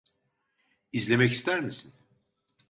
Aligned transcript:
İzlemek 0.91 1.31
ister 1.31 1.61
misin? 1.61 1.93